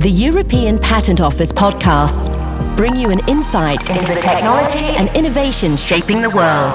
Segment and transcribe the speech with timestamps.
[0.00, 2.34] The European Patent Office podcasts
[2.74, 6.74] bring you an insight into the technology and innovation shaping the world.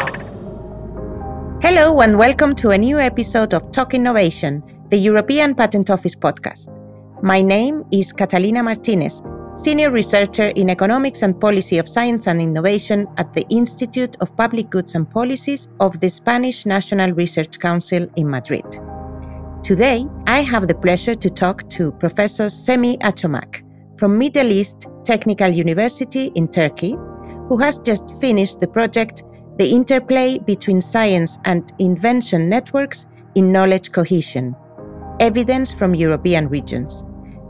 [1.60, 6.70] Hello, and welcome to a new episode of Talk Innovation, the European Patent Office podcast.
[7.24, 9.24] My name is Catalina Martinez,
[9.56, 14.70] Senior Researcher in Economics and Policy of Science and Innovation at the Institute of Public
[14.70, 18.66] Goods and Policies of the Spanish National Research Council in Madrid.
[19.66, 23.64] Today, I have the pleasure to talk to Professor Semih Akçomak
[23.98, 26.92] from Middle East Technical University in Turkey,
[27.50, 29.24] who has just finished the project
[29.58, 34.56] The Interplay Between Science and Invention Networks in Knowledge Cohesion
[35.20, 37.04] Evidence from European Regions.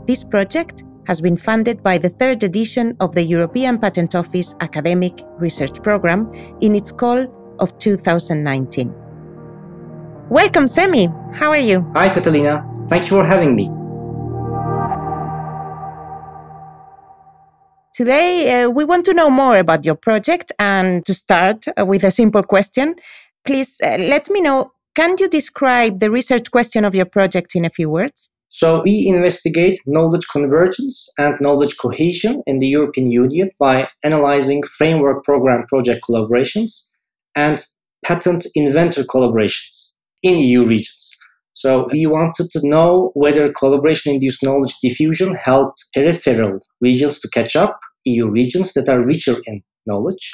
[0.06, 5.20] This project has been funded by the third edition of the European Patent Office Academic
[5.38, 7.26] Research Programme in its call
[7.58, 9.05] of 2019.
[10.30, 11.06] Welcome, Semih.
[11.36, 11.86] How are you?
[11.94, 12.66] Hi, Catalina.
[12.88, 13.70] Thank you for having me.
[17.94, 20.50] Today, uh, we want to know more about your project.
[20.58, 22.96] And to start uh, with a simple question,
[23.44, 27.64] please uh, let me know can you describe the research question of your project in
[27.64, 28.28] a few words?
[28.48, 35.22] So, we investigate knowledge convergence and knowledge cohesion in the European Union by analyzing framework
[35.22, 36.88] program project collaborations
[37.36, 37.64] and
[38.04, 39.85] patent inventor collaborations
[40.22, 41.10] in EU regions.
[41.52, 47.78] So we wanted to know whether collaboration-induced knowledge diffusion helped peripheral regions to catch up
[48.04, 50.32] EU regions that are richer in knowledge.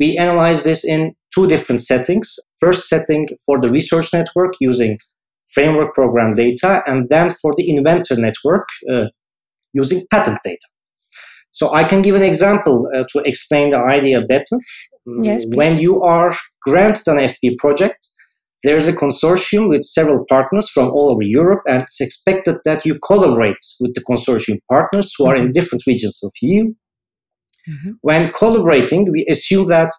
[0.00, 2.36] We analyzed this in two different settings.
[2.58, 4.98] First setting for the research network using
[5.52, 9.06] framework program data, and then for the inventor network uh,
[9.72, 10.66] using patent data.
[11.52, 14.58] So I can give an example uh, to explain the idea better.
[15.22, 16.34] Yes, when you are
[16.66, 18.08] granted an FP project,
[18.64, 22.98] there's a consortium with several partners from all over Europe, and it's expected that you
[23.06, 25.50] collaborate with the consortium partners who are in mm-hmm.
[25.50, 26.64] different regions of EU.
[27.68, 27.90] Mm-hmm.
[28.00, 29.90] When collaborating, we assume that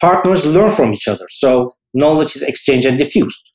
[0.00, 3.52] partners learn from each other, so knowledge is exchanged and diffused.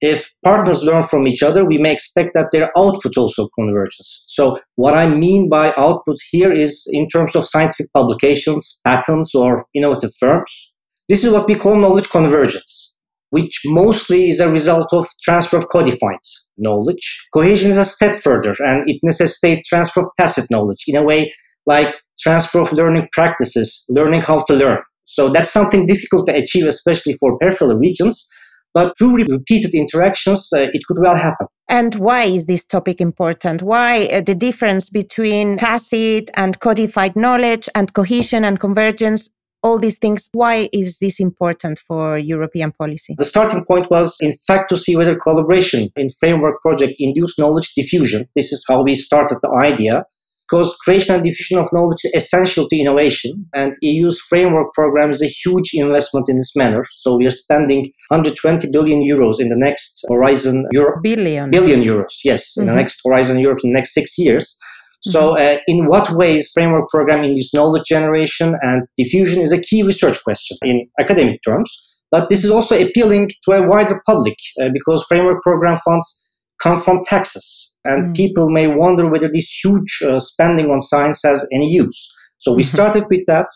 [0.00, 4.24] If partners learn from each other, we may expect that their output also converges.
[4.28, 9.66] So, what I mean by output here is in terms of scientific publications, patents, or
[9.74, 10.72] innovative firms.
[11.08, 12.95] This is what we call knowledge convergence
[13.30, 16.18] which mostly is a result of transfer of codified
[16.56, 17.26] knowledge.
[17.32, 21.30] Cohesion is a step further and it necessitates transfer of tacit knowledge in a way
[21.66, 24.78] like transfer of learning practices, learning how to learn.
[25.04, 28.28] So that's something difficult to achieve, especially for peripheral regions.
[28.74, 31.46] But through repeated interactions, uh, it could well happen.
[31.68, 33.62] And why is this topic important?
[33.62, 39.30] Why uh, the difference between tacit and codified knowledge and cohesion and convergence
[39.62, 40.28] all these things.
[40.32, 43.14] Why is this important for European policy?
[43.18, 47.74] The starting point was, in fact, to see whether collaboration in framework project induced knowledge
[47.74, 48.28] diffusion.
[48.34, 50.04] This is how we started the idea.
[50.48, 55.20] Because creation and diffusion of knowledge is essential to innovation, and EU's framework program is
[55.20, 56.84] a huge investment in this manner.
[56.98, 61.02] So we are spending 120 billion euros in the next Horizon Europe.
[61.02, 61.50] Billion.
[61.50, 62.60] Billion euros, yes, mm-hmm.
[62.60, 62.78] in the mm-hmm.
[62.78, 64.56] next Horizon Europe in the next six years.
[65.10, 65.58] So, mm-hmm.
[65.58, 70.22] uh, in what ways framework programming induces knowledge generation and diffusion is a key research
[70.24, 71.70] question in academic terms.
[72.10, 76.28] But this is also appealing to a wider public uh, because framework program funds
[76.62, 77.74] come from taxes.
[77.84, 78.16] And mm.
[78.16, 82.12] people may wonder whether this huge uh, spending on science has any use.
[82.38, 82.74] So we mm-hmm.
[82.74, 83.46] started with that.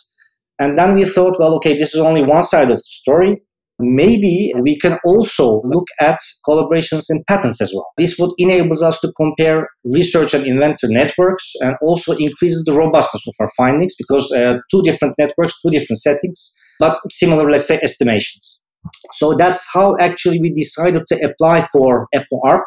[0.59, 3.43] And then we thought, well, okay, this is only one side of the story
[3.81, 7.87] maybe we can also look at collaborations and patents as well.
[7.97, 13.27] This would enable us to compare research and inventor networks and also increases the robustness
[13.27, 17.79] of our findings because uh, two different networks, two different settings, but similar, let's say,
[17.83, 18.63] estimations.
[19.13, 22.65] So that's how actually we decided to apply for EPO-ARP.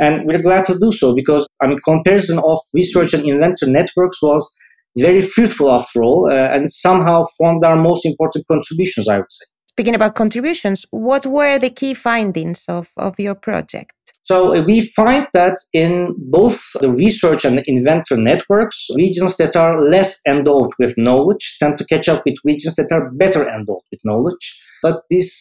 [0.00, 4.20] And we're glad to do so because I mean, comparison of research and inventor networks
[4.22, 4.50] was
[4.96, 9.46] very fruitful after all, uh, and somehow formed our most important contributions, I would say
[9.72, 13.92] speaking about contributions, what were the key findings of, of your project?
[14.24, 19.56] So uh, we find that in both the research and the inventor networks, regions that
[19.56, 23.82] are less endowed with knowledge tend to catch up with regions that are better endowed
[23.90, 24.60] with knowledge.
[24.82, 25.32] But this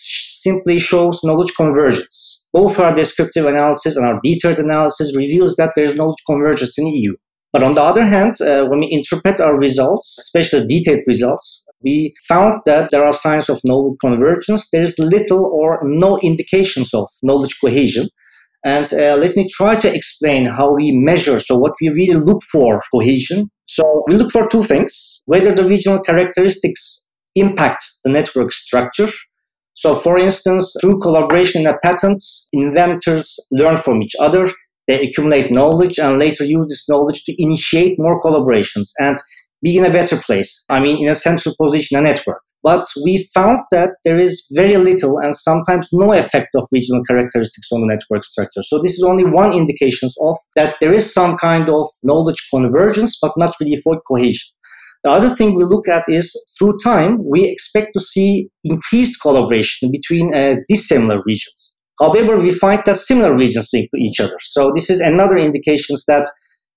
[0.42, 2.45] simply shows knowledge convergence.
[2.54, 6.88] Both our descriptive analysis and our detailed analysis reveals that there is knowledge convergence in
[6.88, 7.16] EU.
[7.54, 12.13] But on the other hand, uh, when we interpret our results, especially detailed results, we
[12.28, 14.69] found that there are signs of knowledge convergence.
[14.72, 18.07] There is little or no indications of knowledge cohesion.
[18.63, 21.39] And uh, let me try to explain how we measure.
[21.39, 23.50] So, what we really look for cohesion.
[23.66, 29.07] So, we look for two things whether the regional characteristics impact the network structure.
[29.74, 32.24] So, for instance, through collaboration in a patent,
[32.54, 34.45] inventors learn from each other,
[34.88, 39.18] They accumulate knowledge and later use this knowledge to initiate more collaborations and
[39.63, 40.66] be in a better place.
[40.69, 42.42] I mean, in a central position, a network.
[42.63, 47.69] But we found that there is very little and sometimes no effect of regional characteristics
[47.72, 48.62] on the network structure.
[48.62, 53.18] So this is only one indication of that there is some kind of knowledge convergence,
[53.19, 54.52] but not really for cohesion.
[55.04, 59.90] The other thing we look at is through time, we expect to see increased collaboration
[59.90, 61.80] between uh, dissimilar regions.
[62.00, 64.38] However, we find that similar regions link to each other.
[64.40, 66.30] So this is another indication that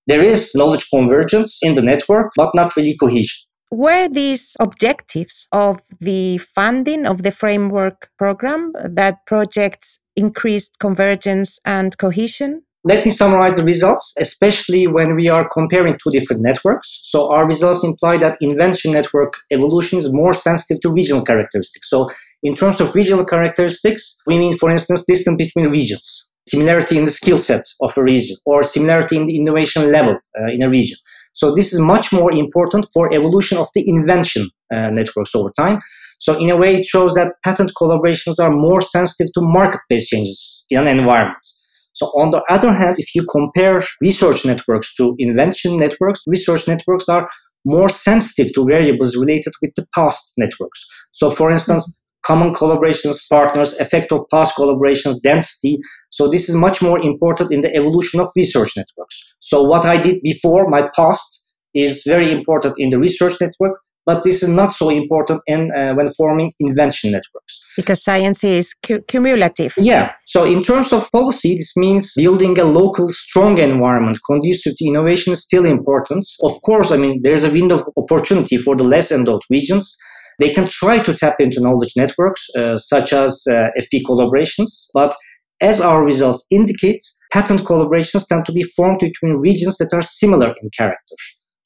[0.07, 3.37] there is knowledge convergence in the network, but not really cohesion.
[3.71, 11.97] Were these objectives of the funding of the framework program that projects increased convergence and
[11.97, 12.61] cohesion?
[12.87, 16.99] Let me summarize the results, especially when we are comparing two different networks.
[17.05, 21.89] So our results imply that invention network evolution is more sensitive to regional characteristics.
[21.89, 22.07] So
[22.43, 27.11] in terms of regional characteristics, we mean, for instance, distance between regions, similarity in the
[27.11, 30.97] skill set of a region, or similarity in the innovation level uh, in a region.
[31.33, 35.79] So this is much more important for evolution of the invention uh, networks over time.
[36.19, 40.65] So in a way, it shows that patent collaborations are more sensitive to market-based changes
[40.69, 41.45] in an environment.
[41.93, 47.09] So on the other hand, if you compare research networks to invention networks, research networks
[47.09, 47.27] are
[47.65, 50.85] more sensitive to variables related with the past networks.
[51.11, 51.93] So for instance,
[52.25, 55.79] common collaborations, partners, effect of past collaborations, density.
[56.09, 59.35] So this is much more important in the evolution of research networks.
[59.39, 64.23] So what I did before, my past, is very important in the research network but
[64.23, 69.01] this is not so important in uh, when forming invention networks because science is cu-
[69.07, 74.75] cumulative yeah so in terms of policy this means building a local strong environment conducive
[74.77, 78.75] to innovation is still important of course i mean there's a window of opportunity for
[78.75, 79.97] the less endowed regions
[80.39, 85.15] they can try to tap into knowledge networks uh, such as uh, fp collaborations but
[85.61, 90.53] as our results indicate patent collaborations tend to be formed between regions that are similar
[90.61, 91.15] in character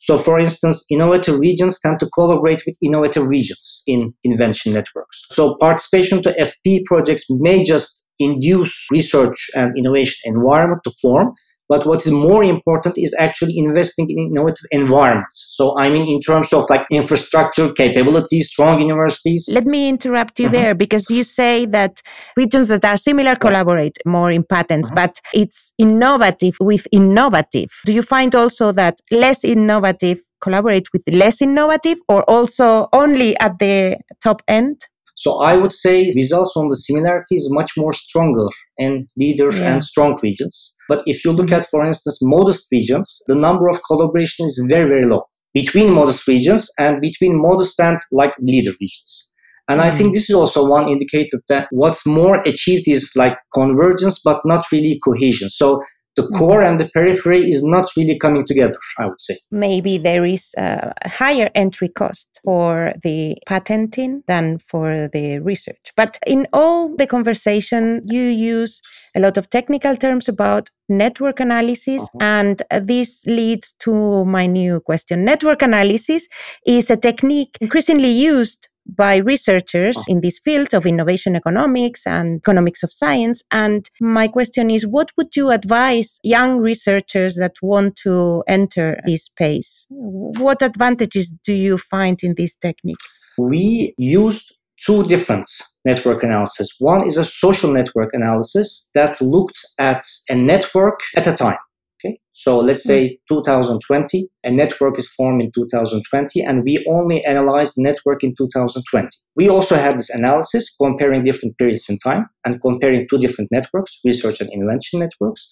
[0.01, 5.25] so, for instance, innovative regions tend to collaborate with innovative regions in invention networks.
[5.31, 11.33] So, participation to FP projects may just induce research and innovation environment to form,
[11.69, 15.47] but what is more important is actually investing in innovative environments.
[15.51, 19.47] So I mean in terms of like infrastructure, capabilities, strong universities.
[19.51, 20.57] Let me interrupt you uh-huh.
[20.57, 22.01] there because you say that
[22.35, 24.95] regions that are similar collaborate more in patents, uh-huh.
[24.95, 27.69] but it's innovative with innovative.
[27.85, 33.59] Do you find also that less innovative collaborate with less innovative or also only at
[33.59, 34.85] the top end?
[35.15, 38.45] So I would say results on the similarity is much more stronger
[38.77, 39.73] in leader yeah.
[39.73, 40.77] and strong regions.
[40.89, 44.89] But if you look at, for instance, modest regions, the number of collaboration is very,
[44.89, 49.31] very low between modest regions and between modest and like leader regions.
[49.69, 50.13] And I think mm.
[50.13, 54.99] this is also one indicator that what's more achieved is like convergence, but not really
[55.05, 55.47] cohesion.
[55.49, 55.83] So
[56.15, 56.37] the mm-hmm.
[56.37, 59.37] core and the periphery is not really coming together, I would say.
[59.51, 65.91] Maybe there is a higher entry cost for the patenting than for the research.
[65.95, 68.81] But in all the conversation, you use
[69.15, 72.17] a lot of technical terms about network analysis, uh-huh.
[72.21, 75.23] and this leads to my new question.
[75.23, 76.27] Network analysis
[76.65, 80.03] is a technique increasingly used by researchers oh.
[80.07, 83.43] in this field of innovation economics and economics of science.
[83.51, 89.25] And my question is what would you advise young researchers that want to enter this
[89.25, 89.85] space?
[89.89, 92.97] What advantages do you find in this technique?
[93.37, 95.49] We used two different
[95.85, 96.75] network analysis.
[96.79, 101.57] One is a social network analysis that looked at a network at a time.
[102.01, 107.73] Okay, so let's say 2020, a network is formed in 2020, and we only analyzed
[107.75, 109.09] the network in 2020.
[109.35, 113.99] We also had this analysis comparing different periods in time and comparing two different networks,
[114.05, 115.49] research and invention networks.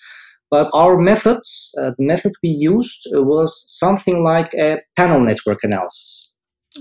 [0.50, 6.27] But our methods, uh, the method we used was something like a panel network analysis.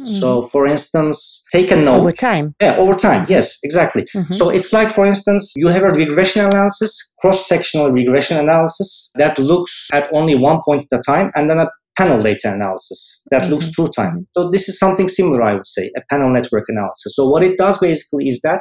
[0.05, 0.51] So, mm.
[0.51, 2.01] for instance, take a note.
[2.01, 2.55] Over time.
[2.61, 3.27] Yeah, over time.
[3.29, 4.05] Yes, exactly.
[4.15, 4.33] Mm-hmm.
[4.33, 9.39] So, it's like, for instance, you have a regression analysis, cross sectional regression analysis that
[9.39, 13.43] looks at only one point at a time, and then a panel data analysis that
[13.43, 13.53] mm-hmm.
[13.53, 14.27] looks through time.
[14.37, 17.15] So, this is something similar, I would say, a panel network analysis.
[17.17, 18.61] So, what it does basically is that,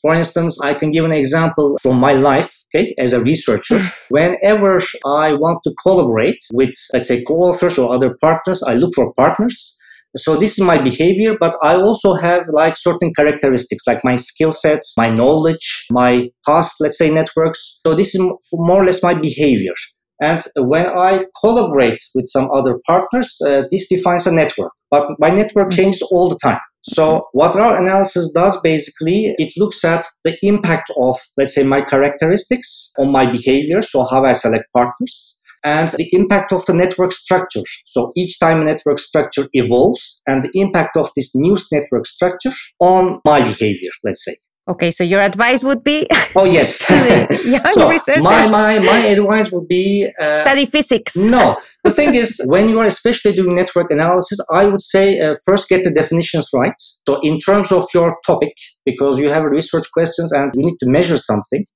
[0.00, 2.50] for instance, I can give an example from my life.
[2.74, 8.16] Okay, as a researcher, whenever I want to collaborate with, let's say, co-authors or other
[8.18, 9.76] partners, I look for partners
[10.16, 14.52] so this is my behavior, but I also have like certain characteristics, like my skill
[14.52, 17.80] sets, my knowledge, my past, let's say, networks.
[17.86, 18.20] So this is
[18.52, 19.74] more or less my behavior.
[20.20, 24.72] And when I collaborate with some other partners, uh, this defines a network.
[24.90, 25.76] But my network mm-hmm.
[25.76, 26.60] changes all the time.
[26.84, 31.80] So what our analysis does basically, it looks at the impact of, let's say, my
[31.82, 33.82] characteristics on my behavior.
[33.82, 37.62] So how I select partners and the impact of the network structure.
[37.86, 42.52] So each time a network structure evolves and the impact of this new network structure
[42.80, 44.36] on my behavior, let's say.
[44.68, 46.06] Okay, so your advice would be?
[46.34, 46.88] Oh yes.
[47.44, 48.22] young so researchers.
[48.22, 51.14] My my my advice would be uh, study physics.
[51.14, 55.34] no, the thing is, when you are especially doing network analysis, I would say uh,
[55.44, 56.72] first get the definitions right.
[57.06, 58.54] So in terms of your topic,
[58.86, 61.66] because you have research questions and you need to measure something,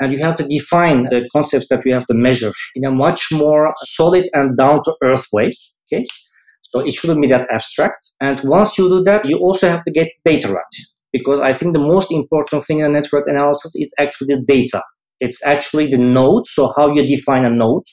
[0.00, 3.28] and you have to define the concepts that we have to measure in a much
[3.30, 5.52] more solid and down to earth way.
[5.92, 6.04] Okay.
[6.62, 8.12] So it shouldn't be that abstract.
[8.20, 10.76] And once you do that, you also have to get data right
[11.12, 14.82] because I think the most important thing in network analysis is actually the data.
[15.18, 16.46] It's actually the node.
[16.46, 17.84] So how you define a node.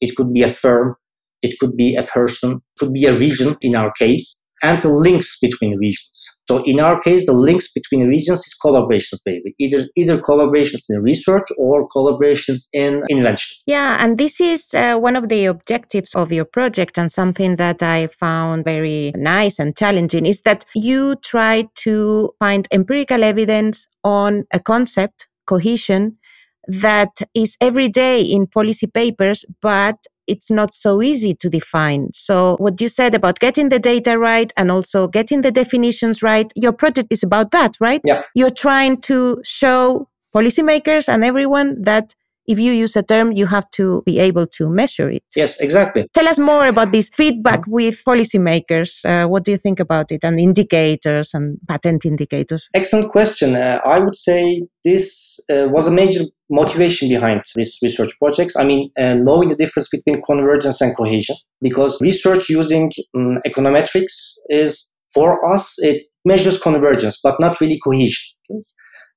[0.00, 0.96] It could be a firm.
[1.42, 2.52] It could be a person.
[2.54, 6.38] It could be a region in our case and the links between regions.
[6.48, 9.54] So in our case, the links between regions is collaborations, baby.
[9.58, 13.56] Either either collaborations in research or collaborations in invention.
[13.66, 17.82] Yeah, and this is uh, one of the objectives of your project, and something that
[17.82, 24.44] I found very nice and challenging is that you try to find empirical evidence on
[24.52, 26.18] a concept, cohesion,
[26.68, 32.10] that is every day in policy papers, but it's not so easy to define.
[32.14, 36.52] So, what you said about getting the data right and also getting the definitions right,
[36.54, 38.00] your project is about that, right?
[38.04, 38.20] Yeah.
[38.34, 42.14] You're trying to show policymakers and everyone that
[42.46, 45.22] if you use a term, you have to be able to measure it.
[45.34, 46.06] Yes, exactly.
[46.14, 49.04] Tell us more about this feedback with policymakers.
[49.04, 52.68] Uh, what do you think about it and indicators and patent indicators?
[52.74, 53.56] Excellent question.
[53.56, 58.56] Uh, I would say this uh, was a major motivation behind these research projects.
[58.56, 64.34] I mean, uh, knowing the difference between convergence and cohesion, because research using um, econometrics
[64.48, 68.34] is for us, it measures convergence, but not really cohesion.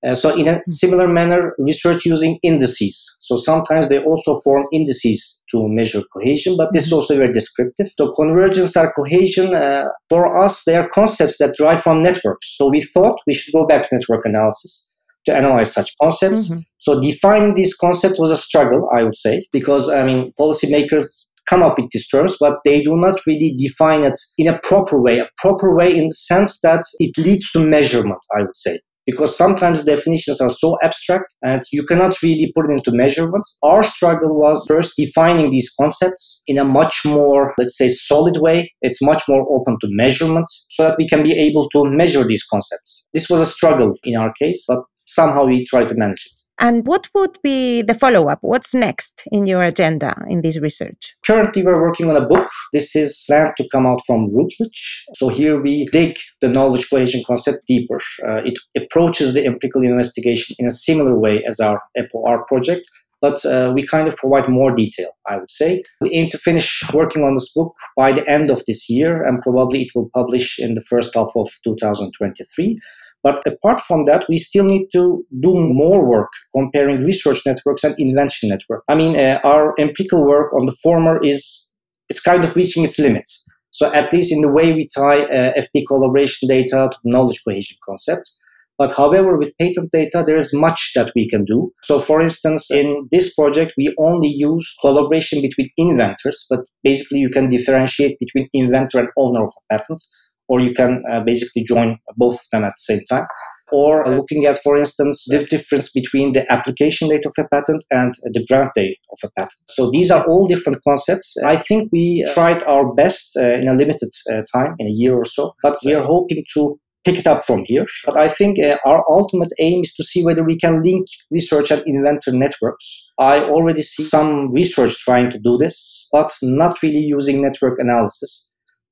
[0.05, 0.69] Uh, so in a hmm.
[0.69, 3.17] similar manner, research using indices.
[3.19, 6.95] So sometimes they also form indices to measure cohesion, but this is hmm.
[6.95, 7.87] also very descriptive.
[7.97, 12.55] So convergence or cohesion, uh, for us, they are concepts that derive from networks.
[12.57, 14.89] So we thought we should go back to network analysis
[15.25, 16.47] to analyze such concepts.
[16.47, 16.59] Mm-hmm.
[16.77, 21.05] So defining these concepts was a struggle, I would say, because I mean, policymakers
[21.49, 25.01] come up with these terms, but they do not really define it in a proper
[25.01, 28.79] way, a proper way in the sense that it leads to measurement, I would say
[29.09, 33.43] because sometimes definitions are so abstract and you cannot really put it into measurement.
[33.63, 38.71] Our struggle was first defining these concepts in a much more, let's say, solid way.
[38.81, 42.43] It's much more open to measurement so that we can be able to measure these
[42.43, 43.07] concepts.
[43.13, 46.41] This was a struggle in our case, but somehow we try to manage it.
[46.59, 48.39] And what would be the follow up?
[48.41, 51.15] What's next in your agenda in this research?
[51.25, 52.49] Currently, we're working on a book.
[52.73, 55.05] This is planned to come out from Routledge.
[55.15, 57.99] So here we dig the knowledge cohesion concept deeper.
[58.27, 62.85] Uh, it approaches the empirical investigation in a similar way as our EPO-R project,
[63.21, 65.83] but uh, we kind of provide more detail, I would say.
[66.01, 69.41] We aim to finish working on this book by the end of this year, and
[69.41, 72.77] probably it will publish in the first half of 2023.
[73.21, 77.95] But apart from that, we still need to do more work comparing research networks and
[77.99, 78.83] invention network.
[78.87, 81.67] I mean, uh, our empirical work on the former is
[82.09, 83.45] it's kind of reaching its limits.
[83.71, 87.77] So at least in the way we tie uh, FP collaboration data to knowledge cohesion
[87.85, 88.29] concept.
[88.77, 91.71] But however, with patent data, there is much that we can do.
[91.83, 97.29] So for instance, in this project, we only use collaboration between inventors, but basically you
[97.29, 100.01] can differentiate between inventor and owner of a patent
[100.49, 103.25] or you can uh, basically join both of them at the same time.
[103.71, 108.15] Or looking at, for instance, the difference between the application date of a patent and
[108.23, 109.61] the grant date of a patent.
[109.67, 111.35] So these are all different concepts.
[111.45, 115.15] I think we tried our best uh, in a limited uh, time, in a year
[115.15, 117.85] or so, but we are hoping to pick it up from here.
[118.05, 121.69] But I think uh, our ultimate aim is to see whether we can link research
[121.69, 123.07] and inventor networks.
[123.19, 128.48] I already see some research trying to do this, but not really using network analysis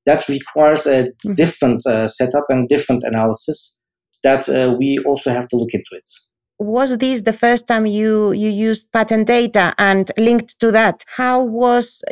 [0.08, 1.34] that requires a mm-hmm.
[1.34, 3.78] different uh, setup and different analysis
[4.22, 6.08] that uh, we also have to look into it.
[6.60, 11.04] Was this the first time you you used patent data and linked to that?
[11.20, 12.02] How was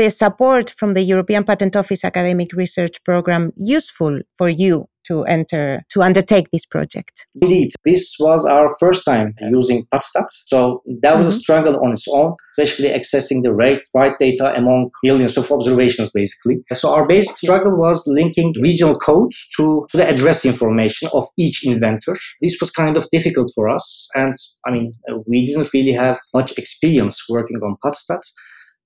[0.00, 4.74] the support from the european patent office academic research program useful for you
[5.08, 7.26] to enter to undertake this project?
[7.40, 11.36] Indeed, this was our first time using PatStat, so that was mm-hmm.
[11.36, 16.10] a struggle on its own, especially accessing the right, right data among millions of observations,
[16.10, 16.58] basically.
[16.74, 21.66] So our basic struggle was linking regional codes to, to the address information of each
[21.66, 22.16] inventor.
[22.40, 24.34] This was kind of difficult for us, and
[24.66, 24.92] I mean,
[25.26, 28.20] we didn't really have much experience working on PatStat.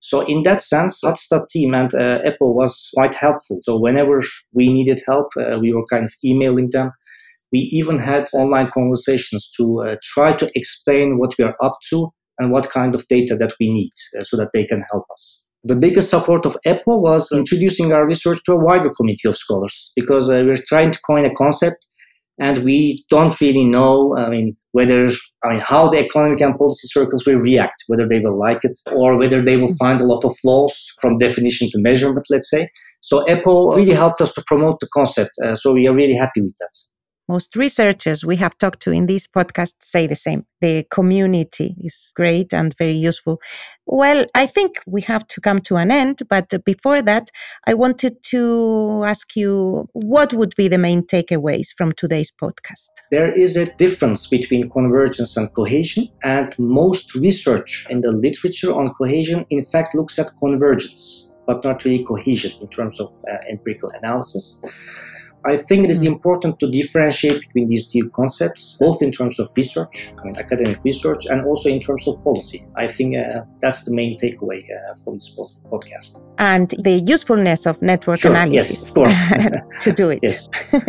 [0.02, 3.60] So in that sense, PatStat team and uh, EPO was quite helpful.
[3.62, 4.20] So whenever
[4.52, 6.90] we needed help, uh, we were kind of emailing them.
[7.52, 12.08] We even had online conversations to uh, try to explain what we are up to
[12.40, 15.46] and what kind of data that we need uh, so that they can help us.
[15.62, 19.92] The biggest support of EPO was introducing our research to a wider community of scholars
[19.94, 21.86] because uh, we're trying to coin a concept
[22.38, 25.10] and we don't really know i mean whether
[25.44, 28.78] i mean how the economic and policy circles will react whether they will like it
[28.92, 32.68] or whether they will find a lot of flaws from definition to measurement let's say.
[33.04, 36.40] So EPO really helped us to promote the concept uh, so we are really happy
[36.40, 36.91] with that
[37.32, 40.44] most researchers we have talked to in this podcast say the same.
[40.60, 43.40] The community is great and very useful.
[43.86, 47.26] Well, I think we have to come to an end, but before that,
[47.70, 52.90] I wanted to ask you what would be the main takeaways from today's podcast?
[53.10, 58.86] There is a difference between convergence and cohesion, and most research in the literature on
[59.00, 63.90] cohesion, in fact, looks at convergence, but not really cohesion in terms of uh, empirical
[63.98, 64.44] analysis.
[65.44, 66.14] I think it is hmm.
[66.14, 70.78] important to differentiate between these two concepts, both in terms of research, I mean, academic
[70.84, 72.66] research, and also in terms of policy.
[72.76, 76.22] I think uh, that's the main takeaway uh, from this podcast.
[76.38, 78.80] And the usefulness of network sure, analysis.
[78.80, 79.28] Yes, of course.
[79.84, 80.20] to do it.
[80.22, 80.48] Yes.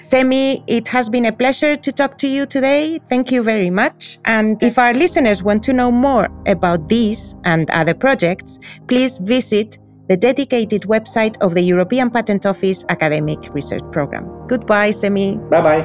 [0.00, 3.00] Semih, it has been a pleasure to talk to you today.
[3.08, 4.18] Thank you very much.
[4.24, 9.78] And if our listeners want to know more about these and other projects, please visit
[10.08, 14.24] the dedicated website of the European Patent Office Academic Research Program.
[14.48, 15.38] Goodbye, Semih.
[15.50, 15.84] Bye bye.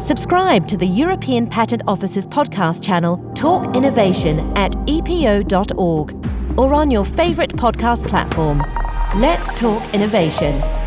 [0.00, 6.14] Subscribe to the European Patent Office's podcast channel, Talk Innovation, at epo.org
[6.58, 8.62] or on your favorite podcast platform.
[9.20, 10.79] Let's talk innovation.